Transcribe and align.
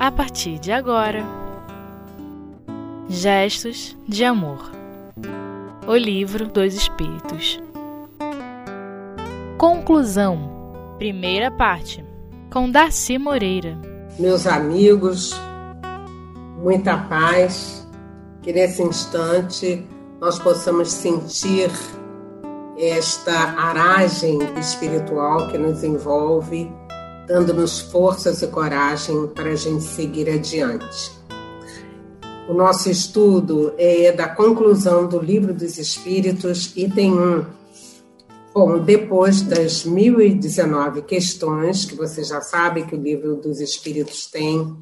a 0.00 0.10
partir 0.10 0.58
de 0.58 0.72
agora. 0.72 1.22
Gestos 3.06 3.94
de 4.08 4.24
Amor. 4.24 4.72
O 5.86 5.94
Livro 5.94 6.48
dos 6.48 6.72
Espíritos. 6.72 7.60
Conclusão. 9.58 10.94
Primeira 10.96 11.50
parte. 11.50 12.02
Com 12.50 12.70
Darcy 12.70 13.18
Moreira. 13.18 13.76
Meus 14.18 14.46
amigos, 14.46 15.38
muita 16.62 16.96
paz, 16.96 17.86
que 18.40 18.54
nesse 18.54 18.82
instante 18.82 19.86
nós 20.18 20.38
possamos 20.38 20.90
sentir 20.90 21.70
esta 22.78 23.34
aragem 23.34 24.38
espiritual 24.58 25.48
que 25.48 25.58
nos 25.58 25.84
envolve 25.84 26.72
dando-nos 27.30 27.78
forças 27.78 28.42
e 28.42 28.48
coragem 28.48 29.28
para 29.28 29.50
a 29.50 29.54
gente 29.54 29.84
seguir 29.84 30.28
adiante. 30.28 31.12
O 32.48 32.52
nosso 32.52 32.90
estudo 32.90 33.72
é 33.78 34.10
da 34.10 34.28
conclusão 34.28 35.06
do 35.06 35.20
Livro 35.20 35.54
dos 35.54 35.78
Espíritos, 35.78 36.72
item 36.76 37.12
1. 37.12 37.46
Bom, 38.52 38.80
depois 38.80 39.42
das 39.42 39.84
1019 39.84 41.02
questões, 41.02 41.84
que 41.84 41.94
você 41.94 42.24
já 42.24 42.40
sabe 42.40 42.84
que 42.84 42.96
o 42.96 43.00
Livro 43.00 43.36
dos 43.36 43.60
Espíritos 43.60 44.26
tem, 44.26 44.76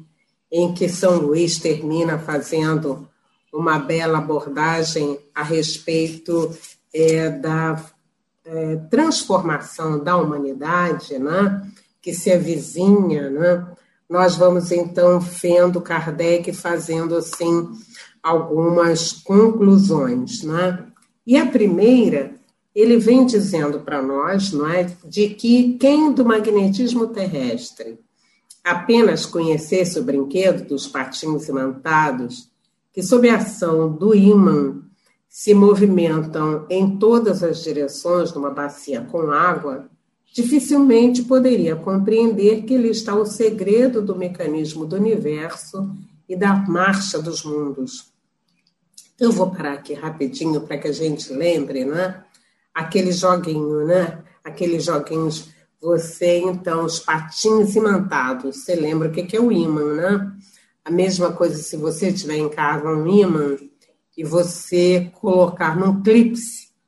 em 0.51 0.73
que 0.73 0.89
São 0.89 1.19
Luís 1.19 1.59
termina 1.59 2.17
fazendo 2.17 3.07
uma 3.53 3.77
bela 3.77 4.17
abordagem 4.17 5.19
a 5.35 5.43
respeito 5.43 6.51
é, 6.91 7.29
da 7.29 7.79
é, 8.43 8.75
transformação 8.89 10.03
da 10.03 10.17
humanidade, 10.17 11.19
né? 11.19 11.61
Que 12.01 12.13
se 12.13 12.31
avizinha, 12.31 13.29
né? 13.29 13.67
nós 14.09 14.35
vamos 14.35 14.71
então 14.71 15.19
vendo 15.19 15.79
Kardec 15.79 16.51
fazendo 16.51 17.15
assim 17.15 17.69
algumas 18.23 19.13
conclusões, 19.13 20.43
né? 20.43 20.87
E 21.25 21.37
a 21.37 21.45
primeira, 21.45 22.33
ele 22.73 22.97
vem 22.97 23.25
dizendo 23.25 23.81
para 23.81 24.01
nós, 24.01 24.51
não 24.51 24.67
é, 24.67 24.85
de 25.05 25.29
que 25.29 25.77
quem 25.77 26.11
do 26.11 26.25
magnetismo 26.25 27.07
terrestre 27.07 27.99
apenas 28.63 29.25
conhecesse 29.25 29.99
o 29.99 30.03
brinquedo 30.03 30.67
dos 30.67 30.87
patinhos 30.87 31.47
imantados, 31.47 32.49
que 32.91 33.03
sob 33.03 33.29
a 33.29 33.37
ação 33.37 33.91
do 33.91 34.15
ímã 34.15 34.81
se 35.29 35.53
movimentam 35.53 36.65
em 36.69 36.97
todas 36.97 37.43
as 37.43 37.63
direções 37.63 38.33
numa 38.33 38.49
bacia 38.49 39.01
com 39.01 39.29
água, 39.31 39.87
dificilmente 40.33 41.23
poderia 41.23 41.75
compreender 41.75 42.63
que 42.63 42.73
ele 42.73 42.89
está 42.89 43.15
o 43.15 43.25
segredo 43.25 44.01
do 44.01 44.15
mecanismo 44.15 44.85
do 44.85 44.95
universo 44.95 45.89
e 46.27 46.35
da 46.35 46.55
marcha 46.55 47.19
dos 47.19 47.43
mundos. 47.43 48.11
Eu 49.19 49.31
vou 49.31 49.51
parar 49.51 49.73
aqui 49.73 49.93
rapidinho 49.93 50.61
para 50.61 50.77
que 50.77 50.87
a 50.87 50.93
gente 50.93 51.33
lembre, 51.33 51.83
né? 51.83 52.23
Aquele 52.73 53.11
joguinho, 53.11 53.85
né? 53.85 54.23
Aqueles 54.43 54.85
joguinhos, 54.85 55.49
você, 55.81 56.37
então, 56.37 56.85
os 56.85 56.99
patinhos 56.99 57.75
imantados. 57.75 58.63
Você 58.63 58.75
lembra 58.75 59.09
o 59.09 59.11
que 59.11 59.35
é 59.35 59.41
o 59.41 59.51
ímã, 59.51 59.93
né? 59.95 60.31
A 60.85 60.91
mesma 60.91 61.33
coisa 61.33 61.61
se 61.61 61.75
você 61.75 62.13
tiver 62.13 62.37
em 62.37 62.49
casa 62.49 62.87
um 62.87 63.07
ímã 63.07 63.57
e 64.17 64.23
você 64.23 65.11
colocar 65.19 65.77
num 65.77 66.01
clipe, 66.01 66.37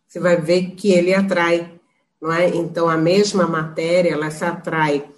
você 0.07 0.19
vai 0.19 0.39
ver 0.39 0.71
que 0.71 0.91
ele 0.91 1.13
atrai 1.13 1.80
não 2.21 2.31
é? 2.31 2.49
Então, 2.49 2.87
a 2.87 2.97
mesma 2.97 3.47
matéria, 3.47 4.11
ela 4.11 4.29
se 4.29 4.45
atrai. 4.45 5.09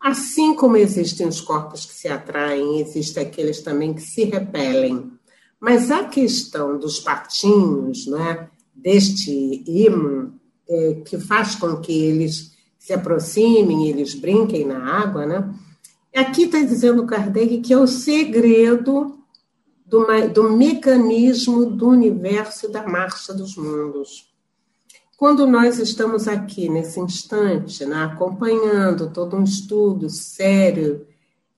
Assim 0.00 0.54
como 0.54 0.76
existem 0.76 1.26
os 1.26 1.40
corpos 1.40 1.86
que 1.86 1.94
se 1.94 2.08
atraem, 2.08 2.80
existem 2.80 3.24
aqueles 3.24 3.62
também 3.62 3.94
que 3.94 4.02
se 4.02 4.24
repelem. 4.24 5.10
Mas 5.58 5.90
a 5.90 6.04
questão 6.04 6.78
dos 6.78 7.00
patinhos, 7.00 8.06
né, 8.06 8.48
deste 8.74 9.64
ímã, 9.66 10.32
é, 10.68 11.02
que 11.04 11.18
faz 11.18 11.54
com 11.54 11.76
que 11.78 11.92
eles 11.92 12.52
se 12.78 12.92
aproximem, 12.92 13.88
eles 13.88 14.14
brinquem 14.14 14.66
na 14.66 14.78
água, 14.78 15.24
né? 15.24 15.54
Aqui 16.14 16.44
está 16.44 16.60
dizendo 16.60 17.06
Kardec 17.06 17.58
que 17.58 17.72
é 17.72 17.78
o 17.78 17.86
segredo 17.86 19.18
do, 19.84 20.06
do 20.32 20.52
mecanismo 20.52 21.66
do 21.66 21.88
universo 21.88 22.66
e 22.66 22.70
da 22.70 22.86
marcha 22.86 23.32
dos 23.32 23.56
mundos. 23.56 24.33
Quando 25.24 25.46
nós 25.46 25.78
estamos 25.78 26.28
aqui 26.28 26.68
nesse 26.68 27.00
instante, 27.00 27.86
né, 27.86 28.04
acompanhando 28.04 29.08
todo 29.10 29.38
um 29.38 29.42
estudo 29.42 30.10
sério, 30.10 31.06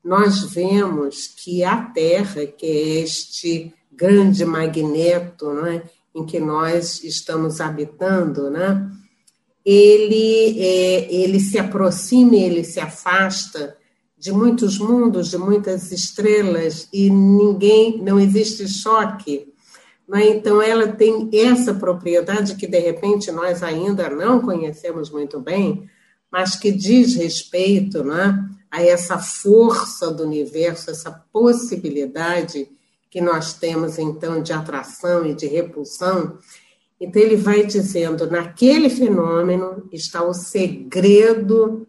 nós 0.04 0.44
vemos 0.52 1.26
que 1.26 1.64
a 1.64 1.76
Terra, 1.82 2.46
que 2.46 2.64
é 2.64 3.00
este 3.00 3.74
grande 3.90 4.44
magneto 4.44 5.52
né, 5.52 5.82
em 6.14 6.24
que 6.24 6.38
nós 6.38 7.02
estamos 7.02 7.60
habitando, 7.60 8.48
né, 8.50 8.88
ele, 9.64 10.60
é, 10.60 11.12
ele 11.12 11.40
se 11.40 11.58
aproxima, 11.58 12.36
ele 12.36 12.62
se 12.62 12.78
afasta 12.78 13.76
de 14.16 14.30
muitos 14.30 14.78
mundos, 14.78 15.28
de 15.28 15.38
muitas 15.38 15.90
estrelas, 15.90 16.86
e 16.92 17.10
ninguém, 17.10 18.00
não 18.00 18.20
existe 18.20 18.68
choque 18.68 19.52
né? 20.08 20.28
Então, 20.28 20.62
ela 20.62 20.88
tem 20.88 21.28
essa 21.32 21.74
propriedade 21.74 22.54
que, 22.54 22.66
de 22.66 22.78
repente, 22.78 23.32
nós 23.32 23.62
ainda 23.62 24.08
não 24.08 24.40
conhecemos 24.40 25.10
muito 25.10 25.40
bem, 25.40 25.88
mas 26.30 26.56
que 26.56 26.70
diz 26.70 27.14
respeito 27.16 28.04
né, 28.04 28.48
a 28.70 28.82
essa 28.82 29.18
força 29.18 30.10
do 30.10 30.22
universo, 30.24 30.90
essa 30.90 31.10
possibilidade 31.32 32.68
que 33.10 33.20
nós 33.20 33.54
temos, 33.54 33.98
então, 33.98 34.42
de 34.42 34.52
atração 34.52 35.26
e 35.26 35.34
de 35.34 35.46
repulsão. 35.46 36.38
Então, 37.00 37.20
ele 37.20 37.36
vai 37.36 37.64
dizendo: 37.64 38.30
naquele 38.30 38.88
fenômeno 38.88 39.88
está 39.92 40.22
o 40.22 40.34
segredo 40.34 41.86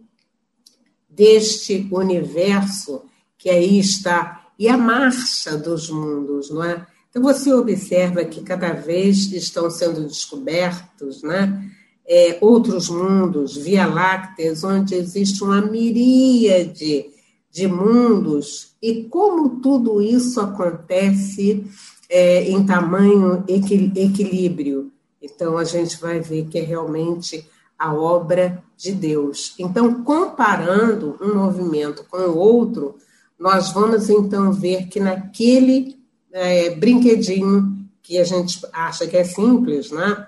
deste 1.09 1.87
universo 1.91 3.03
que 3.37 3.49
aí 3.49 3.79
está, 3.79 4.47
e 4.57 4.67
a 4.67 4.77
marcha 4.77 5.55
dos 5.55 5.89
mundos, 5.89 6.49
não 6.49 6.63
é? 6.63 6.85
Então, 7.09 7.21
você 7.21 7.51
observa 7.53 8.23
que 8.25 8.41
cada 8.41 8.73
vez 8.73 9.31
estão 9.31 9.69
sendo 9.69 10.01
descobertos 10.05 11.23
né, 11.23 11.69
é, 12.07 12.37
outros 12.41 12.89
mundos, 12.89 13.55
Via 13.57 13.85
Lácteas, 13.85 14.63
onde 14.63 14.95
existe 14.95 15.43
uma 15.43 15.61
miríade 15.61 17.07
de 17.51 17.67
mundos, 17.67 18.75
e 18.81 19.05
como 19.05 19.61
tudo 19.61 20.01
isso 20.01 20.39
acontece 20.39 21.65
é, 22.09 22.49
em 22.49 22.65
tamanho 22.65 23.43
equilíbrio. 23.47 24.91
Então, 25.21 25.57
a 25.57 25.63
gente 25.63 25.99
vai 25.99 26.19
ver 26.19 26.45
que 26.45 26.59
é 26.59 26.61
realmente 26.61 27.47
a 27.77 27.93
obra 27.93 28.63
de 28.75 28.91
Deus. 28.91 29.53
Então, 29.59 30.03
comparando 30.03 31.17
um 31.21 31.35
movimento 31.35 32.05
com 32.09 32.17
o 32.17 32.37
outro, 32.37 32.95
nós 33.39 33.71
vamos 33.71 34.09
então 34.09 34.51
ver 34.51 34.87
que 34.87 34.99
naquele 34.99 35.96
é, 36.37 36.69
brinquedinho 36.69 37.75
que 38.03 38.17
a 38.17 38.23
gente 38.23 38.59
acha 38.71 39.07
que 39.07 39.17
é 39.17 39.23
simples, 39.23 39.91
né? 39.91 40.27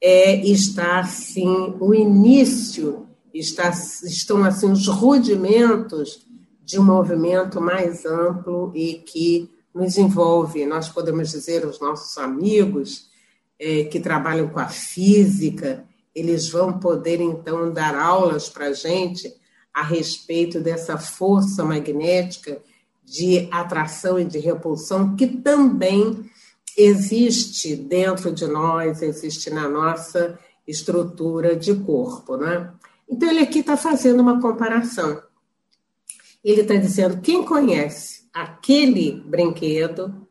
É, 0.00 0.34
está 0.46 1.00
assim 1.00 1.74
o 1.78 1.94
início, 1.94 3.06
está, 3.32 3.70
estão 4.02 4.42
assim 4.42 4.70
os 4.70 4.86
rudimentos 4.88 6.26
de 6.64 6.78
um 6.78 6.84
movimento 6.84 7.60
mais 7.60 8.04
amplo 8.04 8.72
e 8.74 8.94
que 8.94 9.50
nos 9.74 9.98
envolve. 9.98 10.64
Nós 10.66 10.88
podemos 10.88 11.30
dizer 11.30 11.64
aos 11.64 11.80
nossos 11.80 12.16
amigos 12.18 13.08
é, 13.58 13.84
que 13.84 14.00
trabalham 14.00 14.48
com 14.48 14.60
a 14.60 14.68
física, 14.68 15.84
eles 16.14 16.48
vão 16.48 16.78
poder 16.78 17.20
então 17.20 17.70
dar 17.72 17.94
aulas 17.94 18.48
para 18.48 18.66
a 18.66 18.72
gente 18.72 19.32
a 19.72 19.82
respeito 19.82 20.60
dessa 20.60 20.96
força 20.96 21.64
magnética 21.64 22.62
de 23.04 23.48
atração 23.50 24.18
e 24.18 24.24
de 24.24 24.38
repulsão 24.38 25.14
que 25.14 25.26
também 25.26 26.30
existe 26.76 27.76
dentro 27.76 28.32
de 28.32 28.46
nós, 28.46 29.02
existe 29.02 29.50
na 29.50 29.68
nossa 29.68 30.38
estrutura 30.66 31.54
de 31.54 31.74
corpo, 31.74 32.36
né? 32.36 32.72
Então 33.08 33.30
ele 33.30 33.40
aqui 33.40 33.60
está 33.60 33.76
fazendo 33.76 34.20
uma 34.20 34.40
comparação. 34.40 35.22
Ele 36.42 36.62
está 36.62 36.74
dizendo 36.74 37.20
quem 37.20 37.44
conhece 37.44 38.24
aquele 38.32 39.12
brinquedo 39.12 40.26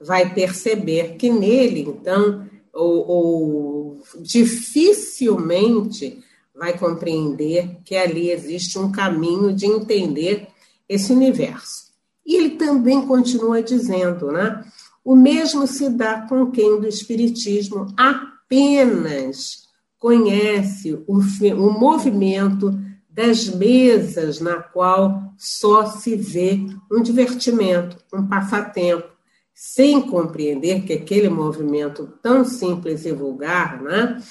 vai 0.00 0.32
perceber 0.32 1.16
que 1.16 1.28
nele, 1.28 1.80
então, 1.80 2.48
ou, 2.72 3.08
ou 3.08 4.02
dificilmente 4.20 6.22
vai 6.54 6.78
compreender 6.78 7.78
que 7.84 7.96
ali 7.96 8.30
existe 8.30 8.78
um 8.78 8.92
caminho 8.92 9.52
de 9.52 9.66
entender 9.66 10.46
esse 10.88 11.12
universo. 11.12 11.87
E 12.28 12.36
ele 12.36 12.50
também 12.50 13.06
continua 13.06 13.62
dizendo, 13.62 14.30
né? 14.30 14.62
O 15.02 15.16
mesmo 15.16 15.66
se 15.66 15.88
dá 15.88 16.26
com 16.28 16.50
quem 16.50 16.78
do 16.78 16.86
Espiritismo 16.86 17.86
apenas 17.96 19.66
conhece 19.98 20.92
o, 21.06 21.18
o 21.18 21.70
movimento 21.80 22.78
das 23.08 23.48
mesas 23.48 24.40
na 24.40 24.56
qual 24.56 25.32
só 25.38 25.86
se 25.86 26.14
vê 26.16 26.60
um 26.92 27.02
divertimento, 27.02 27.96
um 28.12 28.28
passatempo, 28.28 29.08
sem 29.54 30.02
compreender 30.02 30.82
que 30.82 30.92
aquele 30.92 31.30
movimento 31.30 32.12
tão 32.22 32.44
simples 32.44 33.06
e 33.06 33.12
vulgar, 33.12 33.82
né, 33.82 34.22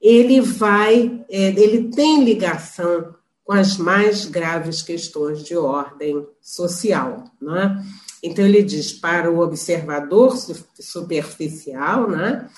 ele 0.00 0.40
vai, 0.40 1.22
é, 1.30 1.48
ele 1.48 1.90
tem 1.90 2.24
ligação 2.24 3.14
com 3.44 3.52
as 3.52 3.76
mais 3.76 4.26
graves 4.26 4.82
questões 4.82 5.42
de 5.42 5.56
ordem 5.56 6.26
social, 6.40 7.24
né? 7.40 7.84
Então 8.22 8.44
ele 8.44 8.62
diz 8.62 8.92
para 8.92 9.30
o 9.30 9.40
observador 9.40 10.36
superficial, 10.78 12.08
né, 12.08 12.48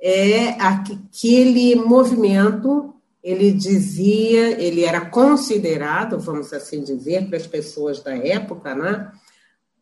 é 0.00 0.50
aquele 0.52 1.74
movimento 1.74 2.94
ele 3.22 3.52
dizia, 3.52 4.58
ele 4.58 4.82
era 4.82 5.02
considerado, 5.02 6.18
vamos 6.18 6.52
assim 6.54 6.82
dizer, 6.82 7.28
para 7.28 7.36
as 7.36 7.46
pessoas 7.46 8.02
da 8.02 8.16
época, 8.16 8.74
né, 8.74 9.12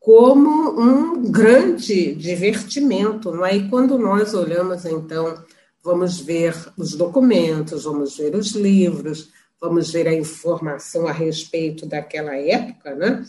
como 0.00 0.80
um 0.80 1.30
grande 1.30 2.14
divertimento. 2.14 3.30
Não 3.30 3.46
é? 3.46 3.56
E 3.56 3.68
quando 3.68 3.98
nós 3.98 4.34
olhamos, 4.34 4.84
então, 4.84 5.40
vamos 5.84 6.18
ver 6.18 6.54
os 6.76 6.94
documentos, 6.94 7.84
vamos 7.84 8.16
ver 8.16 8.34
os 8.34 8.52
livros, 8.52 9.30
vamos 9.60 9.90
ver 9.90 10.06
a 10.06 10.14
informação 10.14 11.06
a 11.06 11.12
respeito 11.12 11.86
daquela 11.86 12.36
época, 12.36 12.94
né? 12.94 13.24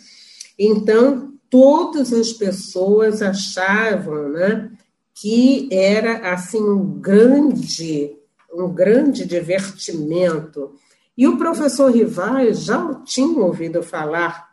Então, 0.57 1.33
todas 1.49 2.13
as 2.13 2.31
pessoas 2.31 3.21
achavam, 3.21 4.29
né, 4.29 4.71
que 5.15 5.67
era 5.71 6.31
assim 6.33 6.61
um 6.61 6.99
grande 6.99 8.15
um 8.51 8.67
grande 8.73 9.25
divertimento. 9.25 10.73
E 11.15 11.27
o 11.27 11.37
professor 11.37 11.91
Rivai 11.91 12.53
já 12.53 12.95
tinha 13.05 13.39
ouvido 13.39 13.83
falar 13.83 14.49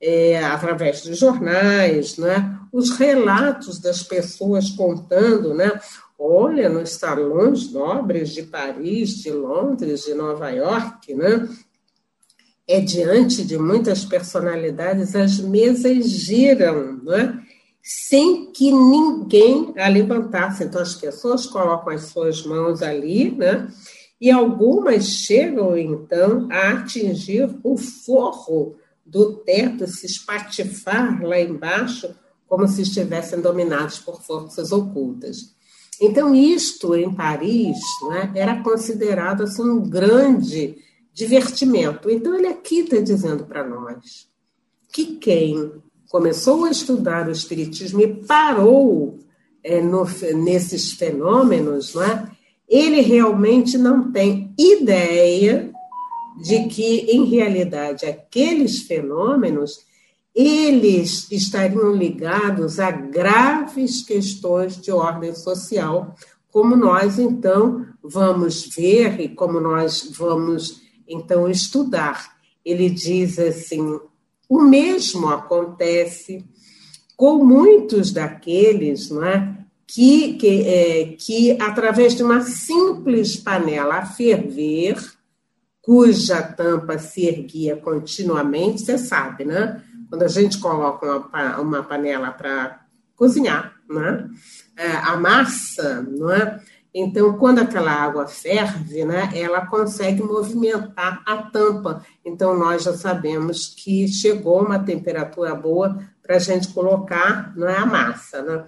é, 0.00 0.42
através 0.44 1.02
dos 1.02 1.18
jornais, 1.18 2.16
né, 2.16 2.58
os 2.72 2.90
relatos 2.90 3.78
das 3.78 4.02
pessoas 4.02 4.70
contando, 4.70 5.54
né, 5.54 5.78
olha, 6.18 6.68
nos 6.68 6.92
salões 6.92 7.72
nobres 7.72 8.30
de 8.30 8.42
Paris, 8.42 9.16
de 9.16 9.30
Londres, 9.30 10.04
de 10.04 10.14
Nova 10.14 10.50
York, 10.50 11.14
né, 11.14 11.48
é 12.66 12.80
diante 12.80 13.44
de 13.44 13.58
muitas 13.58 14.04
personalidades, 14.04 15.14
as 15.14 15.38
mesas 15.38 16.08
giram, 16.08 17.02
né, 17.02 17.44
sem 17.84 18.50
que 18.50 18.72
ninguém 18.72 19.74
a 19.76 19.88
levantasse. 19.88 20.64
Então, 20.64 20.80
as 20.80 20.94
pessoas 20.94 21.44
colocam 21.44 21.92
as 21.92 22.04
suas 22.04 22.44
mãos 22.46 22.80
ali, 22.80 23.30
né? 23.30 23.68
E 24.18 24.30
algumas 24.30 25.04
chegam, 25.06 25.76
então, 25.76 26.48
a 26.50 26.70
atingir 26.70 27.54
o 27.62 27.76
forro 27.76 28.76
do 29.04 29.34
teto, 29.34 29.86
se 29.86 30.06
espatifar 30.06 31.22
lá 31.22 31.38
embaixo, 31.38 32.14
como 32.46 32.66
se 32.66 32.82
estivessem 32.82 33.42
dominados 33.42 33.98
por 33.98 34.22
forças 34.22 34.72
ocultas. 34.72 35.53
Então, 36.00 36.34
isto 36.34 36.94
em 36.94 37.12
Paris 37.12 37.78
né, 38.08 38.32
era 38.34 38.62
considerado 38.62 39.44
assim, 39.44 39.62
um 39.62 39.88
grande 39.88 40.76
divertimento. 41.12 42.10
Então, 42.10 42.34
ele 42.34 42.48
aqui 42.48 42.80
está 42.80 42.98
dizendo 42.98 43.44
para 43.44 43.66
nós 43.66 44.28
que 44.92 45.16
quem 45.16 45.72
começou 46.08 46.64
a 46.64 46.70
estudar 46.70 47.28
o 47.28 47.32
Espiritismo 47.32 48.00
e 48.00 48.14
parou 48.24 49.18
é, 49.62 49.80
no, 49.80 50.04
nesses 50.44 50.92
fenômenos, 50.92 51.94
não 51.94 52.02
é? 52.02 52.30
ele 52.68 53.00
realmente 53.00 53.76
não 53.76 54.10
tem 54.10 54.52
ideia 54.58 55.72
de 56.42 56.66
que, 56.66 57.00
em 57.10 57.24
realidade, 57.24 58.06
aqueles 58.06 58.80
fenômenos 58.82 59.84
eles 60.34 61.30
estariam 61.30 61.94
ligados 61.94 62.80
a 62.80 62.90
graves 62.90 64.02
questões 64.02 64.76
de 64.76 64.90
ordem 64.90 65.34
social, 65.34 66.14
como 66.50 66.74
nós 66.74 67.18
então 67.18 67.86
vamos 68.02 68.68
ver 68.74 69.20
e 69.20 69.28
como 69.28 69.60
nós 69.60 70.10
vamos 70.16 70.82
então 71.06 71.48
estudar. 71.48 72.34
Ele 72.64 72.90
diz 72.90 73.38
assim: 73.38 74.00
o 74.48 74.60
mesmo 74.60 75.28
acontece 75.28 76.44
com 77.16 77.44
muitos 77.44 78.10
daqueles 78.12 79.10
não 79.10 79.24
é, 79.24 79.56
que, 79.86 80.34
que, 80.34 80.62
é, 80.62 81.04
que, 81.16 81.52
através 81.60 82.14
de 82.14 82.22
uma 82.22 82.40
simples 82.40 83.36
panela 83.36 83.98
a 83.98 84.06
ferver, 84.06 84.96
cuja 85.80 86.42
tampa 86.42 86.98
se 86.98 87.26
erguia 87.26 87.76
continuamente, 87.76 88.82
você 88.82 88.98
sabe, 88.98 89.44
né? 89.44 89.82
Quando 90.14 90.22
a 90.22 90.28
gente 90.28 90.60
coloca 90.60 91.26
uma, 91.60 91.82
panela 91.82 92.30
para 92.30 92.78
cozinhar, 93.16 93.74
né? 93.90 94.28
É, 94.76 94.92
a 94.92 95.16
massa, 95.16 96.02
não 96.02 96.30
é? 96.30 96.60
Então, 96.94 97.36
quando 97.36 97.58
aquela 97.58 97.90
água 97.90 98.28
ferve, 98.28 99.04
né, 99.04 99.28
ela 99.34 99.66
consegue 99.66 100.22
movimentar 100.22 101.20
a 101.26 101.38
tampa. 101.38 102.04
Então, 102.24 102.56
nós 102.56 102.84
já 102.84 102.96
sabemos 102.96 103.74
que 103.76 104.06
chegou 104.06 104.62
uma 104.64 104.78
temperatura 104.78 105.52
boa 105.56 105.98
para 106.22 106.36
a 106.36 106.38
gente 106.38 106.68
colocar 106.68 107.52
é 107.58 107.74
a 107.74 107.84
massa. 107.84 108.40
Né? 108.40 108.64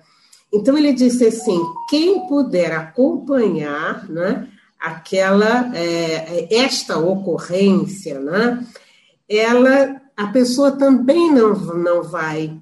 Então, 0.52 0.76
ele 0.76 0.92
disse 0.92 1.28
assim: 1.28 1.62
quem 1.88 2.26
puder 2.26 2.72
acompanhar 2.72 4.08
né, 4.08 4.48
aquela, 4.80 5.70
é, 5.76 6.52
esta 6.52 6.98
ocorrência, 6.98 8.18
né, 8.18 8.66
ela, 9.28 10.02
a 10.16 10.28
pessoa 10.28 10.72
também 10.72 11.30
não, 11.30 11.54
não 11.74 12.02
vai 12.02 12.58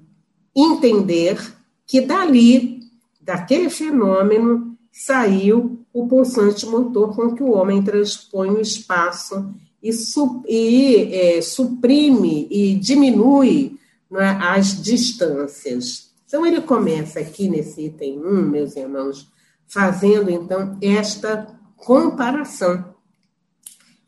entender 0.55 1.39
que 1.87 2.01
dali, 2.01 2.81
daquele 3.21 3.69
fenômeno, 3.69 4.75
saiu 4.91 5.79
o 5.93 6.07
pulsante 6.07 6.65
motor 6.65 7.15
com 7.15 7.35
que 7.35 7.43
o 7.43 7.51
homem 7.51 7.83
transpõe 7.83 8.49
o 8.49 8.61
espaço 8.61 9.53
e, 9.81 9.93
su 9.93 10.43
e 10.47 11.13
é, 11.13 11.41
suprime 11.41 12.47
e 12.49 12.75
diminui 12.75 13.77
é, 14.13 14.25
as 14.25 14.81
distâncias. 14.81 16.11
Então, 16.25 16.45
ele 16.45 16.61
começa 16.61 17.19
aqui 17.19 17.47
nesse 17.47 17.85
item 17.85 18.19
1, 18.19 18.41
meus 18.41 18.75
irmãos, 18.75 19.31
fazendo 19.67 20.29
então 20.29 20.77
esta 20.81 21.47
comparação. 21.77 22.94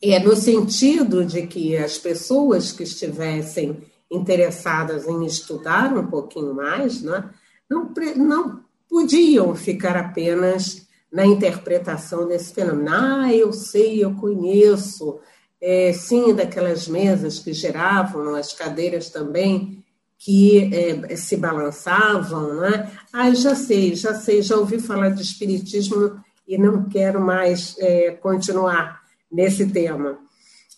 É 0.02 0.20
no 0.20 0.36
sentido 0.36 1.26
de 1.26 1.48
que 1.48 1.76
as 1.76 1.98
pessoas 1.98 2.72
que 2.72 2.84
estivessem 2.84 3.78
interessadas 4.12 5.08
em 5.08 5.26
estudar 5.26 5.96
um 5.98 6.08
pouquinho 6.08 6.54
mais, 6.54 7.02
né, 7.02 7.30
não, 7.70 7.92
não 8.16 8.62
podiam 8.90 9.56
ficar 9.56 9.98
apenas 9.98 10.88
na 11.12 11.26
interpretação 11.26 12.28
desse 12.28 12.54
fenômeno. 12.54 12.90
Ah, 12.92 13.34
eu 13.34 13.52
sei, 13.52 14.04
eu 14.04 14.14
conheço, 14.16 15.20
é, 15.60 15.92
sim, 15.94 16.34
daquelas 16.34 16.88
mesas 16.88 17.40
que 17.40 17.52
giravam, 17.52 18.36
as 18.36 18.54
cadeiras 18.54 19.10
também 19.10 19.84
que 20.20 20.74
é, 20.74 21.16
se 21.16 21.38
balançavam, 21.38 22.62
né? 22.62 22.92
Ah, 23.14 23.34
já 23.34 23.56
sei, 23.56 23.96
já 23.96 24.16
sei, 24.16 24.42
já 24.42 24.58
ouvi 24.58 24.80
falar 24.80 25.10
de 25.10 25.22
espiritismo 25.22 26.20
e 26.48 26.58
não 26.58 26.86
quero 26.86 27.22
mais 27.22 27.76
é, 27.78 28.12
continuar 28.12 29.07
nesse 29.32 29.68
tema. 29.68 30.20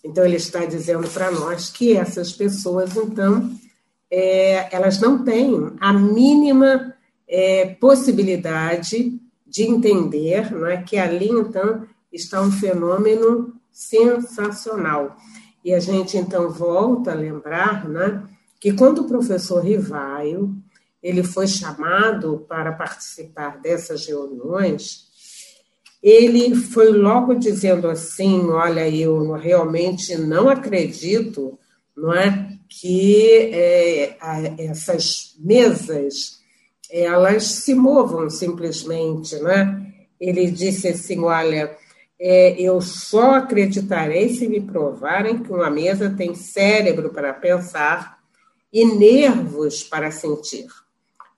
Então 0.03 0.25
ele 0.25 0.38
está 0.38 0.65
dizendo 0.65 1.08
para 1.10 1.32
nós 1.32 1.70
que 1.70 1.96
essas 1.96 2.32
pessoas, 2.32 2.96
então, 2.96 3.51
é, 4.10 4.74
elas 4.75 5.00
não 5.00 5.24
têm 5.24 5.74
a 5.79 5.94
mínima 5.94 6.96
é, 7.27 7.75
possibilidade 7.75 9.20
de 9.46 9.63
entender 9.63 10.51
não 10.51 10.68
é, 10.68 10.82
que 10.82 10.98
ali, 10.98 11.29
então, 11.29 11.86
está 12.12 12.41
um 12.41 12.51
fenômeno 12.51 13.53
sensacional. 13.72 15.15
E 15.63 15.74
a 15.74 15.79
gente, 15.79 16.18
então, 16.18 16.50
volta 16.50 17.12
a 17.12 17.15
lembrar 17.15 17.88
né, 17.88 18.24
que 18.60 18.74
quando 18.74 19.00
o 19.00 19.08
professor 19.08 19.63
Rivaio 19.63 20.56
ele 21.01 21.24
foi 21.24 21.48
chamado 21.48 22.46
para 22.48 22.74
participar 22.74 23.58
dessas 23.60 24.06
reuniões, 24.06 25.09
ele 26.01 26.56
foi 26.56 26.91
logo 26.91 27.36
dizendo 27.36 27.89
assim, 27.89 28.48
olha, 28.50 28.88
eu 28.89 29.32
realmente 29.34 30.15
não 30.18 30.50
acredito, 30.50 31.60
não 31.96 32.13
é, 32.13 32.58
que 32.70 33.32
é, 33.51 34.18
essas 34.60 35.36
mesas 35.39 36.39
elas 36.89 37.44
se 37.44 37.75
movam 37.75 38.29
simplesmente, 38.29 39.36
né? 39.38 39.86
Ele 40.20 40.50
disse 40.50 40.88
assim, 40.88 41.20
olha, 41.20 41.75
é, 42.20 42.60
eu 42.60 42.82
só 42.82 43.36
acreditarei 43.36 44.29
se 44.29 44.48
me 44.48 44.60
provarem 44.60 45.39
que 45.39 45.51
uma 45.51 45.70
mesa 45.70 46.10
tem 46.10 46.34
cérebro 46.34 47.12
para 47.12 47.34
pensar 47.34 48.20
e 48.74 48.86
nervos 48.86 49.84
para 49.84 50.12
sentir. 50.12 50.68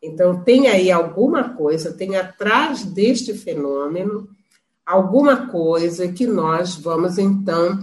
Então, 0.01 0.41
tem 0.43 0.67
aí 0.67 0.89
alguma 0.89 1.55
coisa, 1.55 1.93
tem 1.93 2.15
atrás 2.15 2.83
deste 2.83 3.33
fenômeno 3.33 4.27
alguma 4.85 5.47
coisa 5.47 6.11
que 6.11 6.25
nós 6.25 6.75
vamos, 6.75 7.17
então, 7.17 7.79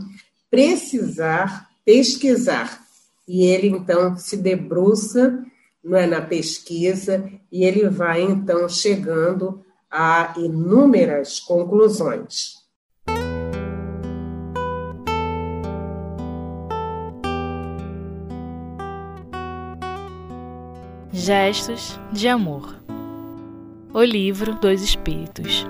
precisar 0.51 1.69
pesquisar. 1.89 2.83
E 3.27 3.47
ele 3.47 3.69
então 3.69 4.15
se 4.15 4.37
debruça 4.37 5.43
não 5.83 5.97
é, 5.97 6.07
na 6.07 6.21
pesquisa 6.21 7.27
e 7.51 7.65
ele 7.65 7.89
vai 7.89 8.21
então 8.21 8.69
chegando 8.69 9.65
a 9.91 10.35
inúmeras 10.37 11.41
conclusões. 11.41 12.59
Gestos 21.11 21.99
de 22.13 22.29
Amor 22.29 22.77
O 23.95 24.03
Livro 24.03 24.55
dos 24.57 24.83
Espíritos 24.83 25.67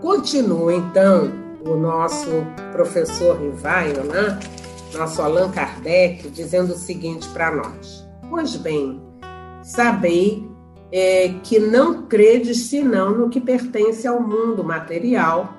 Continua 0.00 0.74
então 0.74 1.32
o 1.66 1.74
nosso 1.74 2.30
professor 2.72 3.40
Rivaio, 3.40 4.04
né? 4.04 4.38
nosso 4.94 5.20
Allan 5.20 5.50
Kardec, 5.50 6.30
dizendo 6.30 6.72
o 6.72 6.78
seguinte 6.78 7.28
para 7.30 7.50
nós: 7.50 8.06
Pois 8.30 8.54
bem, 8.54 9.02
sabei 9.62 10.48
é, 10.92 11.34
que 11.42 11.58
não 11.58 12.06
credes 12.06 12.66
senão 12.66 13.10
no 13.10 13.28
que 13.28 13.40
pertence 13.40 14.06
ao 14.06 14.22
mundo 14.22 14.62
material, 14.62 15.52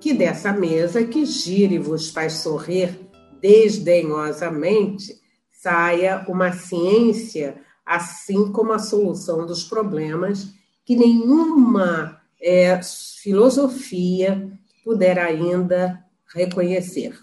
que 0.00 0.14
dessa 0.14 0.52
mesa 0.52 1.02
que 1.04 1.26
gire 1.26 1.78
vos 1.78 2.10
faz 2.10 2.34
sorrir 2.34 3.00
desdenhosamente 3.40 5.20
saia 5.50 6.24
uma 6.28 6.52
ciência, 6.52 7.56
assim 7.84 8.52
como 8.52 8.72
a 8.72 8.78
solução 8.78 9.44
dos 9.44 9.64
problemas 9.64 10.48
que 10.84 10.96
nenhuma 10.96 12.21
é, 12.42 12.80
filosofia 12.82 14.50
puder 14.84 15.18
ainda 15.18 16.04
reconhecer. 16.34 17.16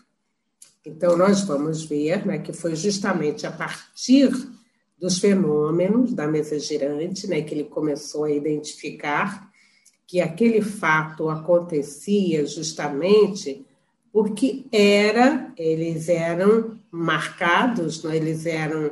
Então, 0.86 1.18
nós 1.18 1.42
vamos 1.42 1.84
ver 1.84 2.26
né, 2.26 2.40
que 2.40 2.54
foi 2.54 2.76
justamente 2.76 3.46
a 3.46 3.52
partir 3.52 4.32
dos 4.98 5.20
fenômenos 5.20 6.14
da 6.14 6.28
mesa 6.28 6.58
girante, 6.58 7.28
né, 7.28 7.42
que 7.42 7.54
ele 7.54 7.66
começou 7.66 8.24
a 8.24 8.32
identificar 8.32 9.50
que 10.08 10.20
aquele 10.20 10.62
fato 10.62 11.30
acontecia 11.30 12.46
justamente 12.46 13.66
porque 14.12 14.66
era, 14.72 15.54
eles 15.56 16.10
eram 16.10 16.80
marcados, 16.90 18.04
né, 18.04 18.16
eles 18.16 18.46
eram, 18.46 18.92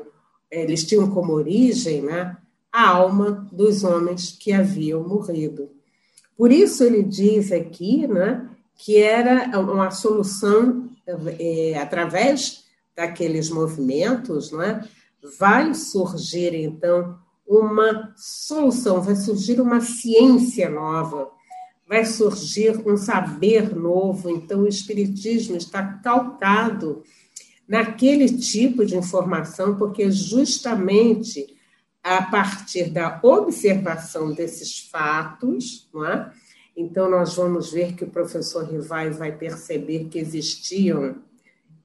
eles 0.51 0.85
tinham 0.85 1.09
como 1.09 1.33
origem, 1.33 2.03
né, 2.03 2.37
a 2.71 2.89
alma 2.89 3.47
dos 3.51 3.83
homens 3.83 4.31
que 4.31 4.51
haviam 4.51 5.07
morrido. 5.07 5.76
Por 6.37 6.51
isso 6.51 6.83
ele 6.83 7.03
diz 7.03 7.51
aqui, 7.51 8.07
né, 8.07 8.47
que 8.75 8.97
era 8.97 9.59
uma 9.59 9.89
solução 9.89 10.89
é, 11.39 11.79
através 11.79 12.65
daqueles 12.95 13.49
movimentos, 13.49 14.51
não 14.51 14.61
é? 14.61 14.87
vai 15.39 15.73
surgir, 15.73 16.53
então, 16.55 17.17
uma 17.47 18.13
solução, 18.15 19.01
vai 19.01 19.15
surgir 19.15 19.59
uma 19.59 19.81
ciência 19.81 20.69
nova, 20.69 21.29
vai 21.87 22.05
surgir 22.05 22.81
um 22.85 22.97
saber 22.97 23.75
novo. 23.75 24.29
Então, 24.29 24.61
o 24.61 24.67
Espiritismo 24.67 25.55
está 25.55 25.83
calcado 25.83 27.03
naquele 27.67 28.29
tipo 28.37 28.85
de 28.85 28.95
informação, 28.95 29.77
porque 29.77 30.11
justamente 30.11 31.56
a 32.07 32.21
partir 32.21 32.89
da 32.89 33.19
observação 33.21 34.33
desses 34.33 34.79
fatos, 34.79 35.89
não 35.93 36.05
é? 36.05 36.31
então 36.75 37.11
nós 37.11 37.35
vamos 37.35 37.73
ver 37.73 37.95
que 37.95 38.05
o 38.05 38.09
professor 38.09 38.63
Rivai 38.63 39.09
vai 39.09 39.33
perceber 39.33 40.05
que 40.05 40.17
existiam 40.17 41.17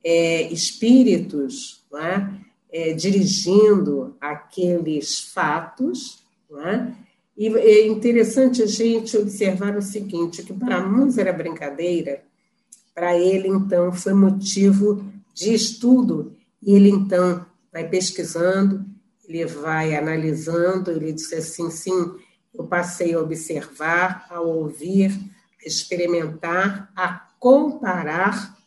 é, 0.04 0.42
espíritos, 0.52 1.84
é? 1.96 2.28
é, 2.70 2.92
dirigindo 2.92 4.16
aqueles 4.20 5.18
fatos, 5.18 6.22
é? 6.66 6.92
e 7.36 7.48
é 7.48 7.86
interessante 7.88 8.62
a 8.62 8.66
gente 8.66 9.16
observar 9.16 9.76
o 9.76 9.82
seguinte, 9.82 10.44
que 10.44 10.52
para 10.52 10.86
muitos 10.86 11.18
era 11.18 11.32
brincadeira, 11.32 12.22
para 12.94 13.18
ele, 13.18 13.48
então, 13.48 13.92
foi 13.92 14.14
motivo 14.14 15.04
de 15.34 15.52
estudo, 15.52 16.32
e 16.62 16.74
ele, 16.74 16.90
então, 16.90 17.44
vai 17.72 17.88
pesquisando, 17.88 18.91
ele 19.32 19.46
vai 19.46 19.96
analisando, 19.96 20.90
ele 20.90 21.12
disse 21.12 21.34
assim, 21.34 21.70
sim, 21.70 22.14
eu 22.54 22.64
passei 22.64 23.14
a 23.14 23.20
observar, 23.20 24.26
a 24.28 24.40
ouvir, 24.40 25.10
a 25.64 25.66
experimentar, 25.66 26.92
a 26.94 27.28
comparar, 27.40 28.58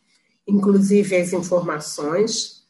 inclusive 0.47 1.15
as 1.15 1.33
informações, 1.33 2.65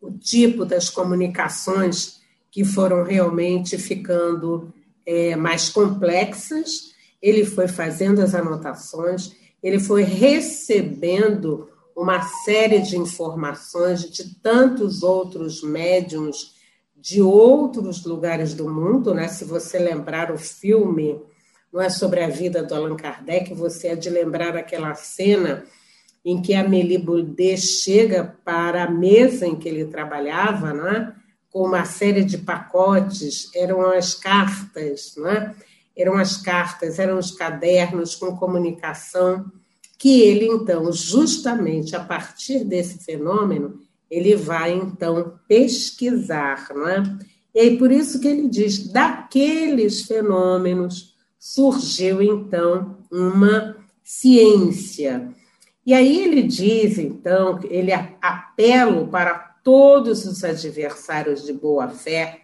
o 0.00 0.12
tipo 0.12 0.66
das 0.66 0.90
comunicações 0.90 2.20
que 2.50 2.62
foram 2.62 3.02
realmente 3.04 3.78
ficando 3.78 4.72
é, 5.06 5.34
mais 5.34 5.70
complexas, 5.70 6.94
ele 7.22 7.44
foi 7.44 7.66
fazendo 7.66 8.20
as 8.20 8.34
anotações, 8.34 9.32
ele 9.62 9.80
foi 9.80 10.02
recebendo 10.02 11.68
uma 11.96 12.22
série 12.44 12.80
de 12.80 12.96
informações 12.96 14.02
de 14.02 14.34
tantos 14.36 15.02
outros 15.02 15.62
médiums 15.62 16.57
de 17.00 17.22
outros 17.22 18.04
lugares 18.04 18.54
do 18.54 18.68
mundo, 18.68 19.14
né? 19.14 19.28
Se 19.28 19.44
você 19.44 19.78
lembrar 19.78 20.32
o 20.32 20.38
filme, 20.38 21.20
não 21.72 21.80
é 21.80 21.88
sobre 21.88 22.22
a 22.22 22.28
vida 22.28 22.62
do 22.62 22.74
Allan 22.74 22.96
Kardec, 22.96 23.54
você 23.54 23.88
é 23.88 23.96
de 23.96 24.10
lembrar 24.10 24.56
aquela 24.56 24.94
cena 24.94 25.64
em 26.24 26.42
que 26.42 26.54
Amélie 26.54 26.98
Boudet 26.98 27.56
chega 27.58 28.36
para 28.44 28.84
a 28.84 28.90
mesa 28.90 29.46
em 29.46 29.56
que 29.56 29.68
ele 29.68 29.86
trabalhava, 29.86 30.72
né, 30.72 31.14
com 31.50 31.66
uma 31.66 31.84
série 31.84 32.24
de 32.24 32.38
pacotes, 32.38 33.50
eram 33.54 33.80
as 33.88 34.14
cartas, 34.14 35.14
né, 35.16 35.54
eram 35.96 36.14
as 36.14 36.36
cartas, 36.36 36.98
eram 36.98 37.18
os 37.18 37.30
cadernos 37.30 38.14
com 38.14 38.36
comunicação, 38.36 39.50
que 39.98 40.20
ele, 40.20 40.46
então, 40.46 40.92
justamente 40.92 41.96
a 41.96 42.00
partir 42.00 42.64
desse 42.64 43.04
fenômeno, 43.04 43.80
ele 44.10 44.36
vai, 44.36 44.74
então, 44.74 45.38
pesquisar. 45.46 46.68
Né? 46.74 47.18
E 47.54 47.60
aí, 47.60 47.78
por 47.78 47.90
isso 47.90 48.20
que 48.20 48.28
ele 48.28 48.48
diz, 48.48 48.88
daqueles 48.92 50.02
fenômenos 50.02 51.14
surgiu, 51.38 52.22
então, 52.22 52.96
uma 53.10 53.76
ciência, 54.02 55.32
e 55.88 55.94
aí 55.94 56.22
ele 56.22 56.42
diz, 56.42 56.98
então, 56.98 57.58
ele 57.64 57.92
apela 58.20 59.06
para 59.06 59.38
todos 59.64 60.26
os 60.26 60.44
adversários 60.44 61.46
de 61.46 61.54
boa 61.54 61.88
fé 61.88 62.42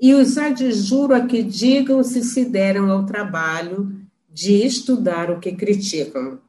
e 0.00 0.12
os 0.12 0.36
adjuro 0.36 1.14
a 1.14 1.20
que 1.20 1.40
digam 1.40 2.02
se 2.02 2.24
se 2.24 2.44
deram 2.44 2.90
ao 2.90 3.06
trabalho 3.06 3.94
de 4.28 4.66
estudar 4.66 5.30
o 5.30 5.38
que 5.38 5.52
criticam. 5.52 6.40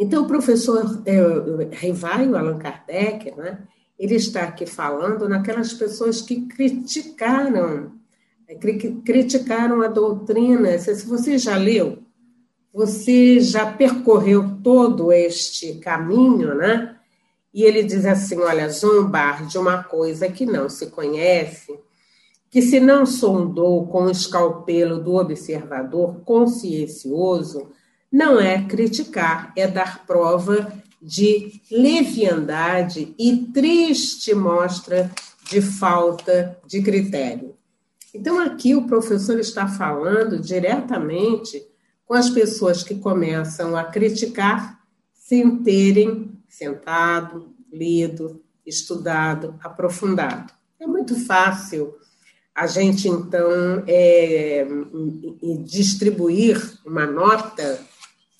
Então, 0.00 0.24
o 0.24 0.26
professor 0.26 1.02
é, 1.04 1.76
Rivaio 1.76 2.36
Allan 2.36 2.58
Kardec, 2.58 3.30
né, 3.36 3.60
ele 3.98 4.14
está 4.14 4.44
aqui 4.44 4.64
falando 4.64 5.28
naquelas 5.28 5.74
pessoas 5.74 6.22
que 6.22 6.46
criticaram, 6.46 7.92
é, 8.48 8.54
criticaram 8.54 9.82
a 9.82 9.88
doutrina. 9.88 10.78
Se 10.78 11.06
você 11.06 11.36
já 11.36 11.56
leu 11.56 12.02
você 12.72 13.40
já 13.40 13.72
percorreu 13.72 14.58
todo 14.62 15.12
este 15.12 15.74
caminho, 15.74 16.54
né? 16.54 16.96
E 17.52 17.64
ele 17.64 17.82
diz 17.82 18.06
assim: 18.06 18.38
olha, 18.38 18.68
zombar 18.68 19.46
de 19.46 19.58
uma 19.58 19.82
coisa 19.82 20.28
que 20.28 20.46
não 20.46 20.68
se 20.68 20.86
conhece, 20.86 21.78
que 22.48 22.62
se 22.62 22.78
não 22.78 23.04
sondou 23.04 23.86
com 23.88 24.04
o 24.04 24.10
escalpelo 24.10 25.02
do 25.02 25.16
observador 25.16 26.20
consciencioso, 26.24 27.70
não 28.10 28.40
é 28.40 28.62
criticar, 28.62 29.52
é 29.56 29.66
dar 29.68 30.04
prova 30.04 30.72
de 31.00 31.60
leviandade 31.70 33.14
e 33.18 33.36
triste 33.52 34.34
mostra 34.34 35.10
de 35.48 35.62
falta 35.62 36.58
de 36.66 36.82
critério. 36.82 37.54
Então, 38.12 38.40
aqui 38.40 38.74
o 38.74 38.86
professor 38.86 39.38
está 39.38 39.68
falando 39.68 40.38
diretamente 40.40 41.64
com 42.04 42.14
as 42.14 42.28
pessoas 42.28 42.82
que 42.82 42.96
começam 42.96 43.76
a 43.76 43.84
criticar 43.84 44.80
sem 45.14 45.58
terem 45.62 46.32
sentado, 46.48 47.54
lido, 47.72 48.42
estudado, 48.66 49.54
aprofundado. 49.62 50.52
É 50.78 50.86
muito 50.86 51.14
fácil 51.24 51.94
a 52.54 52.66
gente, 52.66 53.08
então, 53.08 53.84
é, 53.86 54.66
distribuir 55.64 56.60
uma 56.84 57.06
nota 57.06 57.80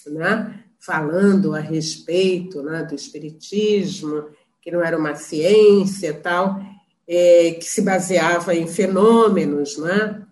né, 0.06 0.64
falando 0.78 1.54
a 1.54 1.60
respeito 1.60 2.62
né, 2.62 2.82
do 2.82 2.94
Espiritismo, 2.94 4.26
que 4.62 4.70
não 4.70 4.82
era 4.82 4.96
uma 4.96 5.14
ciência 5.14 6.14
tal, 6.14 6.60
é, 7.06 7.52
que 7.52 7.64
se 7.64 7.82
baseava 7.82 8.54
em 8.54 8.66
fenômenos, 8.66 9.76
né? 9.78 10.26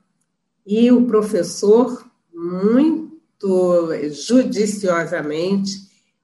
e 0.71 0.93
o 0.93 1.07
professor, 1.07 2.07
muito 2.31 3.89
judiciosamente, 4.11 5.71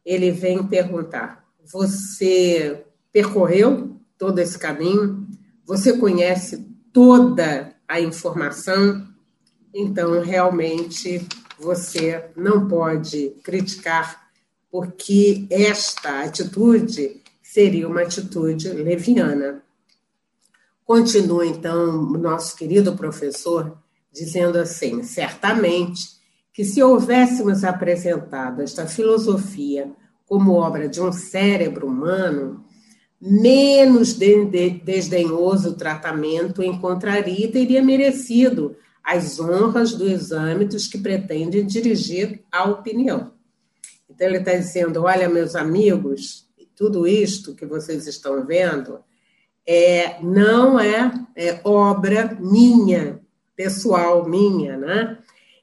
ele 0.04 0.30
vem 0.30 0.62
perguntar: 0.62 1.42
você 1.64 2.84
percorreu 3.10 3.96
todo 4.18 4.38
esse 4.38 4.58
caminho, 4.58 5.26
você 5.64 5.96
conhece 5.96 6.68
toda 6.92 7.74
a 7.88 8.02
informação, 8.02 9.08
então 9.74 10.20
realmente 10.20 11.26
você 11.58 12.30
não 12.36 12.66
pode 12.68 13.30
criticar, 13.42 14.28
porque 14.70 15.46
esta 15.50 16.22
atitude 16.22 17.22
seria 17.42 17.88
uma 17.88 18.02
atitude 18.02 18.68
leviana. 18.68 19.62
Continua 20.84 21.46
então 21.46 22.02
nosso 22.02 22.56
querido 22.56 22.94
professor 22.96 23.78
dizendo 24.12 24.58
assim: 24.58 25.02
certamente 25.02 26.02
que 26.52 26.64
se 26.64 26.82
houvéssemos 26.82 27.64
apresentado 27.64 28.62
esta 28.62 28.86
filosofia 28.86 29.90
como 30.26 30.52
obra 30.52 30.88
de 30.88 31.00
um 31.00 31.12
cérebro 31.12 31.86
humano, 31.86 32.64
menos 33.20 34.14
desdenhoso 34.14 35.74
tratamento 35.74 36.62
encontraria 36.62 37.46
e 37.46 37.50
teria 37.50 37.82
merecido 37.82 38.76
as 39.04 39.38
honras 39.38 39.92
dos 39.92 40.32
que 40.86 40.96
pretendem 40.96 41.66
dirigir 41.66 42.42
a 42.50 42.64
opinião. 42.64 43.34
Então, 44.08 44.26
ele 44.26 44.38
está 44.38 44.54
dizendo: 44.54 45.02
olha, 45.02 45.28
meus 45.28 45.54
amigos, 45.54 46.48
tudo 46.74 47.06
isto 47.06 47.54
que 47.54 47.66
vocês 47.66 48.06
estão 48.06 48.46
vendo 48.46 49.00
é, 49.66 50.20
não 50.22 50.80
é, 50.80 51.12
é 51.36 51.60
obra 51.64 52.36
minha, 52.40 53.20
pessoal 53.54 54.26
minha, 54.28 54.76
né? 54.76 55.18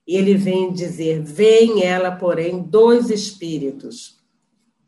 E 0.08 0.16
ele 0.16 0.36
vem 0.36 0.72
dizer: 0.72 1.22
vem 1.24 1.84
ela, 1.84 2.12
porém, 2.12 2.62
dois 2.62 3.10
espíritos. 3.10 4.20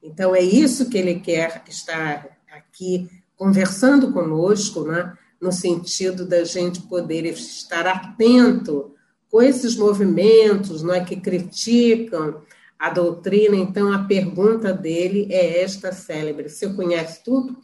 Então, 0.02 0.36
é 0.36 0.42
isso 0.42 0.90
que 0.90 0.98
ele 0.98 1.20
quer 1.20 1.64
estar 1.68 2.38
aqui 2.52 3.10
conversando 3.36 4.12
conosco, 4.12 4.84
né? 4.84 5.18
No 5.44 5.52
sentido 5.52 6.26
da 6.26 6.46
gente 6.46 6.82
poder 6.84 7.26
estar 7.26 7.86
atento 7.86 8.96
com 9.30 9.42
esses 9.42 9.76
movimentos 9.76 10.82
não 10.82 10.94
é, 10.94 11.04
que 11.04 11.18
criticam 11.18 12.42
a 12.80 12.90
doutrina. 12.90 13.58
Então, 13.58 13.92
a 13.92 14.06
pergunta 14.06 14.72
dele 14.72 15.28
é 15.30 15.62
esta 15.62 15.92
célebre: 15.92 16.50
Você 16.50 16.74
conhece 16.74 17.22
tudo? 17.26 17.58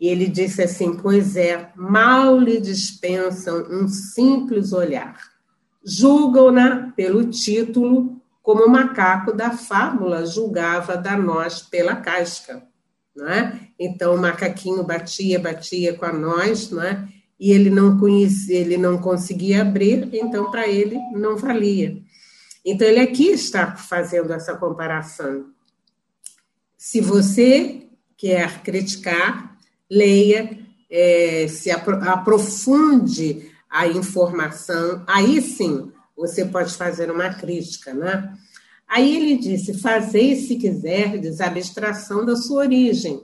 E 0.00 0.08
ele 0.08 0.26
disse 0.28 0.62
assim: 0.62 0.96
Pois 0.96 1.36
é, 1.36 1.70
mal 1.76 2.38
lhe 2.38 2.58
dispensam 2.58 3.66
um 3.70 3.86
simples 3.86 4.72
olhar. 4.72 5.20
Julgam-na 5.84 6.90
pelo 6.96 7.28
título, 7.28 8.18
como 8.42 8.64
o 8.64 8.70
macaco 8.70 9.30
da 9.30 9.50
fábula 9.50 10.24
julgava 10.24 10.96
da 10.96 11.18
noz 11.18 11.60
pela 11.60 11.96
casca. 11.96 12.66
Não 13.16 13.28
é? 13.28 13.60
Então 13.78 14.14
o 14.14 14.18
macaquinho 14.18 14.84
batia, 14.84 15.38
batia 15.38 15.94
com 15.94 16.04
a 16.04 16.12
noz, 16.12 16.70
não 16.70 16.82
é? 16.82 17.08
e 17.38 17.52
ele 17.52 17.70
não 17.70 17.98
conhecia, 17.98 18.58
ele 18.58 18.76
não 18.76 18.98
conseguia 18.98 19.62
abrir, 19.62 20.08
então 20.12 20.50
para 20.50 20.66
ele 20.66 20.98
não 21.12 21.36
valia. 21.36 21.98
Então 22.64 22.86
ele 22.88 23.00
aqui 23.00 23.28
está 23.28 23.76
fazendo 23.76 24.32
essa 24.32 24.56
comparação. 24.56 25.46
Se 26.76 27.00
você 27.00 27.86
quer 28.16 28.62
criticar, 28.62 29.56
leia, 29.90 30.58
é, 30.90 31.46
se 31.48 31.70
aprofunde 31.70 33.50
a 33.68 33.86
informação, 33.86 35.04
aí 35.06 35.40
sim 35.42 35.92
você 36.16 36.44
pode 36.44 36.74
fazer 36.74 37.10
uma 37.10 37.34
crítica, 37.34 37.92
né? 37.92 38.34
Aí 38.86 39.16
ele 39.16 39.36
disse: 39.36 39.74
Fazei, 39.74 40.36
se 40.36 40.56
quiserdes, 40.56 41.40
abstração 41.40 42.24
da 42.24 42.36
sua 42.36 42.62
origem. 42.62 43.20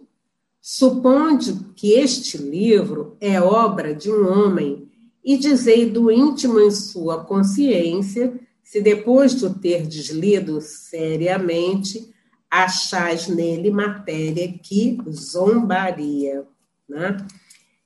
Suponde 0.60 1.58
que 1.74 1.92
este 1.92 2.38
livro 2.38 3.16
é 3.20 3.40
obra 3.40 3.94
de 3.94 4.10
um 4.10 4.28
homem, 4.28 4.88
e 5.24 5.36
dizei 5.36 5.88
do 5.88 6.10
íntimo 6.10 6.60
em 6.60 6.70
sua 6.70 7.24
consciência, 7.24 8.38
se 8.62 8.80
depois 8.80 9.34
de 9.36 9.44
o 9.46 9.54
ter 9.54 9.86
deslido 9.86 10.60
seriamente, 10.60 12.12
achais 12.50 13.28
nele 13.28 13.70
matéria 13.70 14.52
que 14.52 14.98
zombaria. 15.10 16.44
Né? 16.88 17.16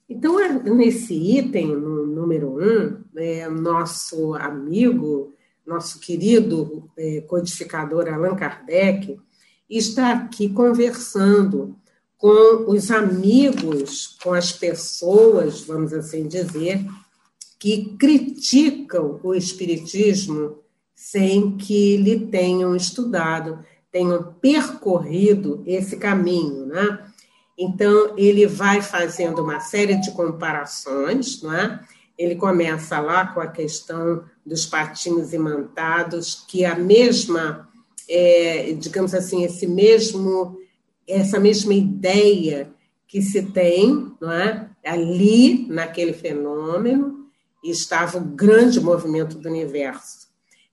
Então, 0.08 0.40
é, 0.40 0.52
nesse 0.52 1.14
item, 1.14 1.68
no 1.68 2.06
número 2.06 2.58
um, 2.58 3.04
é, 3.16 3.48
nosso 3.48 4.34
amigo, 4.34 5.34
nosso 5.66 5.98
querido 5.98 6.88
é, 6.96 7.20
codificador 7.22 8.08
Allan 8.08 8.36
Kardec, 8.36 9.18
está 9.68 10.12
aqui 10.12 10.48
conversando 10.48 11.76
com 12.16 12.70
os 12.70 12.90
amigos, 12.90 14.16
com 14.22 14.32
as 14.32 14.52
pessoas, 14.52 15.62
vamos 15.62 15.92
assim 15.92 16.26
dizer, 16.26 16.84
que 17.58 17.96
criticam 17.98 19.20
o 19.22 19.34
Espiritismo 19.34 20.58
sem 20.94 21.56
que 21.56 21.96
lhe 21.96 22.26
tenham 22.26 22.74
estudado, 22.74 23.58
tenham 23.90 24.34
percorrido 24.40 25.62
esse 25.66 25.96
caminho, 25.96 26.66
né? 26.66 27.06
Então, 27.58 28.14
ele 28.16 28.46
vai 28.46 28.82
fazendo 28.82 29.42
uma 29.42 29.60
série 29.60 29.96
de 29.96 30.10
comparações, 30.10 31.42
não 31.42 31.52
é? 31.54 31.82
Ele 32.18 32.34
começa 32.34 32.98
lá 32.98 33.26
com 33.26 33.40
a 33.40 33.46
questão 33.46 34.24
dos 34.44 34.64
patinhos 34.64 35.32
imantados, 35.32 36.44
que 36.48 36.64
a 36.64 36.74
mesma, 36.74 37.68
é, 38.08 38.72
digamos 38.78 39.14
assim, 39.14 39.44
esse 39.44 39.66
mesmo, 39.66 40.58
essa 41.06 41.38
mesma 41.38 41.74
ideia 41.74 42.70
que 43.06 43.22
se 43.22 43.42
tem, 43.42 44.12
não 44.20 44.32
é? 44.32 44.68
Ali, 44.84 45.66
naquele 45.68 46.12
fenômeno, 46.12 47.26
estava 47.62 48.18
o 48.18 48.24
grande 48.24 48.80
movimento 48.80 49.36
do 49.38 49.48
universo. 49.48 50.26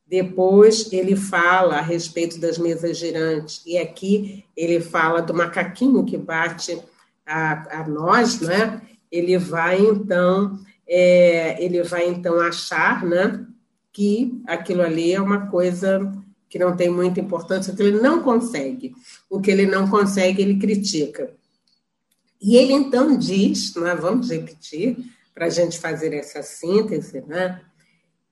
Depois 0.07 0.91
ele 0.91 1.15
fala 1.15 1.77
a 1.77 1.81
respeito 1.81 2.39
das 2.39 2.57
mesas 2.57 2.97
girantes, 2.97 3.63
e 3.65 3.77
aqui 3.77 4.45
ele 4.55 4.79
fala 4.79 5.21
do 5.21 5.33
macaquinho 5.33 6.05
que 6.05 6.17
bate 6.17 6.79
a, 7.25 7.81
a 7.81 7.87
nós, 7.87 8.39
né? 8.39 8.81
Ele 9.11 9.37
vai 9.37 9.79
então, 9.79 10.59
é, 10.87 11.63
ele 11.63 11.83
vai 11.83 12.07
então 12.07 12.39
achar, 12.39 13.03
né, 13.03 13.45
que 13.91 14.41
aquilo 14.47 14.81
ali 14.81 15.13
é 15.13 15.21
uma 15.21 15.47
coisa 15.47 16.11
que 16.49 16.59
não 16.59 16.75
tem 16.75 16.89
muita 16.89 17.19
importância, 17.19 17.73
que 17.73 17.81
ele 17.81 17.99
não 17.99 18.21
consegue. 18.21 18.93
O 19.29 19.41
que 19.41 19.49
ele 19.49 19.65
não 19.65 19.87
consegue, 19.87 20.41
ele 20.41 20.59
critica. 20.59 21.31
E 22.41 22.55
ele 22.57 22.73
então 22.73 23.17
diz, 23.17 23.75
né, 23.75 23.95
vamos 23.95 24.29
repetir, 24.29 24.97
para 25.33 25.47
a 25.47 25.49
gente 25.49 25.79
fazer 25.79 26.13
essa 26.13 26.43
síntese, 26.43 27.23
né? 27.27 27.61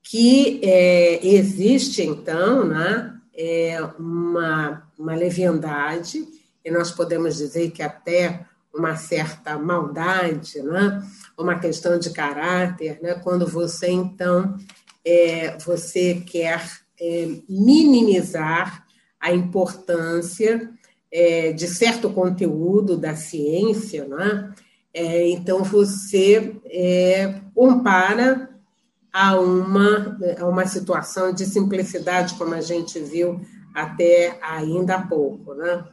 que 0.03 0.59
é, 0.63 1.25
existe, 1.25 2.01
então, 2.01 2.65
né, 2.65 3.15
é 3.33 3.81
uma, 3.97 4.83
uma 4.97 5.15
leviandade, 5.15 6.27
e 6.63 6.71
nós 6.71 6.91
podemos 6.91 7.37
dizer 7.37 7.71
que 7.71 7.81
até 7.81 8.45
uma 8.73 8.95
certa 8.95 9.57
maldade, 9.57 10.61
né, 10.61 11.03
uma 11.37 11.59
questão 11.59 11.99
de 11.99 12.11
caráter, 12.11 12.99
né, 13.01 13.15
quando 13.15 13.45
você, 13.47 13.89
então, 13.89 14.55
é, 15.05 15.57
você 15.57 16.23
quer 16.25 16.63
é, 16.99 17.27
minimizar 17.49 18.85
a 19.19 19.33
importância 19.33 20.69
é, 21.11 21.51
de 21.51 21.67
certo 21.67 22.09
conteúdo 22.09 22.97
da 22.97 23.15
ciência, 23.15 24.07
né, 24.07 24.53
é, 24.93 25.29
então 25.29 25.63
você 25.63 26.55
é, 26.65 27.41
compara 27.53 28.49
a 29.11 29.37
uma, 29.39 30.17
a 30.39 30.45
uma 30.45 30.65
situação 30.65 31.33
de 31.33 31.45
simplicidade, 31.45 32.35
como 32.35 32.53
a 32.53 32.61
gente 32.61 32.99
viu 32.99 33.41
até 33.73 34.37
ainda 34.41 34.95
há 34.95 35.07
pouco. 35.07 35.53
Né? 35.53 35.83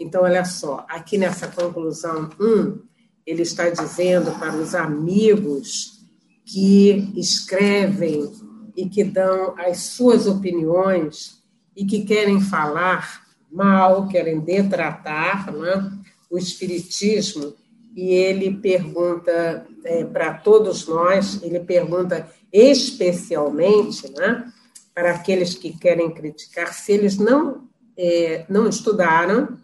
Então, 0.00 0.22
olha 0.22 0.46
só, 0.46 0.86
aqui 0.88 1.18
nessa 1.18 1.46
conclusão 1.46 2.30
1, 2.40 2.44
um, 2.44 2.78
ele 3.26 3.42
está 3.42 3.68
dizendo 3.68 4.32
para 4.38 4.56
os 4.56 4.74
amigos 4.74 6.00
que 6.46 7.12
escrevem 7.14 8.32
e 8.74 8.88
que 8.88 9.04
dão 9.04 9.54
as 9.58 9.76
suas 9.80 10.26
opiniões 10.26 11.42
e 11.76 11.84
que 11.84 12.02
querem 12.02 12.40
falar 12.40 13.26
mal, 13.52 14.08
querem 14.08 14.40
detratar 14.40 15.52
né, 15.52 15.92
o 16.30 16.38
Espiritismo, 16.38 17.52
e 17.94 18.14
ele 18.14 18.56
pergunta 18.56 19.66
é, 19.84 20.04
para 20.04 20.32
todos 20.32 20.86
nós, 20.86 21.42
ele 21.42 21.60
pergunta 21.60 22.26
especialmente 22.50 24.10
né, 24.12 24.50
para 24.94 25.10
aqueles 25.10 25.54
que 25.54 25.76
querem 25.76 26.10
criticar, 26.10 26.72
se 26.72 26.92
eles 26.92 27.18
não, 27.18 27.68
é, 27.98 28.46
não 28.48 28.66
estudaram 28.66 29.58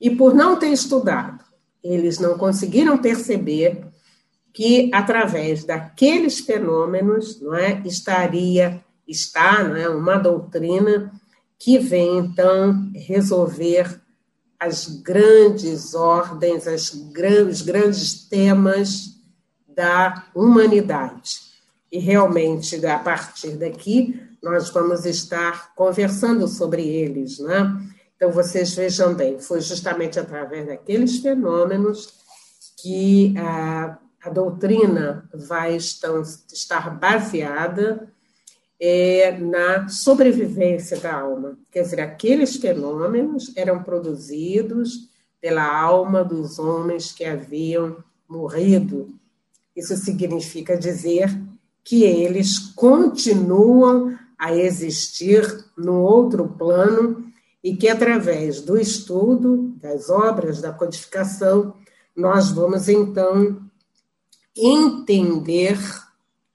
e, 0.00 0.10
por 0.10 0.34
não 0.34 0.58
ter 0.58 0.68
estudado, 0.68 1.44
eles 1.82 2.18
não 2.18 2.36
conseguiram 2.36 2.98
perceber 2.98 3.86
que, 4.52 4.90
através 4.92 5.64
daqueles 5.64 6.40
fenômenos, 6.40 7.40
não 7.40 7.54
é, 7.54 7.82
estaria, 7.84 8.82
está 9.06 9.62
não 9.62 9.76
é, 9.76 9.88
uma 9.88 10.16
doutrina 10.16 11.12
que 11.58 11.78
vem, 11.78 12.18
então, 12.18 12.90
resolver 12.94 14.00
as 14.58 14.86
grandes 15.02 15.94
ordens, 15.94 16.66
as 16.66 16.92
os 16.92 17.62
grandes 17.62 18.28
temas 18.28 19.16
da 19.68 20.26
humanidade. 20.34 21.46
E 21.92 21.98
realmente, 21.98 22.84
a 22.84 22.98
partir 22.98 23.56
daqui, 23.56 24.20
nós 24.42 24.70
vamos 24.70 25.04
estar 25.04 25.74
conversando 25.74 26.48
sobre 26.48 26.82
eles, 26.82 27.38
né? 27.38 27.78
Então, 28.16 28.32
vocês 28.32 28.74
vejam 28.74 29.14
bem, 29.14 29.38
foi 29.38 29.60
justamente 29.60 30.18
através 30.18 30.66
daqueles 30.66 31.18
fenômenos 31.18 32.14
que 32.80 33.34
a, 33.36 33.98
a 34.22 34.30
doutrina 34.30 35.28
vai 35.34 35.76
estar 35.76 36.98
baseada 36.98 38.10
é, 38.80 39.36
na 39.38 39.88
sobrevivência 39.88 40.98
da 40.98 41.20
alma. 41.20 41.58
Quer 41.70 41.82
dizer, 41.82 42.00
aqueles 42.00 42.56
fenômenos 42.56 43.52
eram 43.54 43.82
produzidos 43.82 45.10
pela 45.40 45.64
alma 45.64 46.24
dos 46.24 46.58
homens 46.58 47.12
que 47.12 47.24
haviam 47.24 48.02
morrido. 48.28 49.14
Isso 49.74 49.94
significa 49.96 50.76
dizer 50.76 51.28
que 51.84 52.02
eles 52.02 52.58
continuam 52.74 54.18
a 54.38 54.54
existir 54.54 55.64
no 55.76 56.00
outro 56.00 56.48
plano 56.48 57.25
e 57.66 57.76
que, 57.76 57.88
através 57.88 58.60
do 58.60 58.78
estudo, 58.78 59.74
das 59.82 60.08
obras, 60.08 60.60
da 60.60 60.72
codificação, 60.72 61.74
nós 62.14 62.52
vamos 62.52 62.88
então 62.88 63.60
entender 64.56 65.76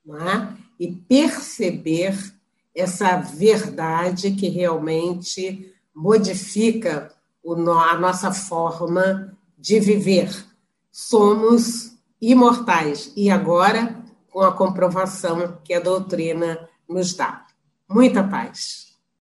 é? 0.07 0.47
e 0.79 0.89
perceber 0.89 2.17
essa 2.73 3.17
verdade 3.17 4.31
que 4.31 4.47
realmente 4.47 5.75
modifica 5.93 7.13
a 7.45 7.97
nossa 7.97 8.31
forma 8.31 9.37
de 9.57 9.81
viver. 9.81 10.33
Somos 10.93 11.91
imortais 12.21 13.11
e 13.17 13.29
agora 13.29 14.01
com 14.29 14.39
a 14.39 14.53
comprovação 14.53 15.59
que 15.61 15.73
a 15.73 15.81
doutrina 15.81 16.69
nos 16.87 17.13
dá. 17.13 17.45
Muita 17.89 18.23
paz. 18.23 18.90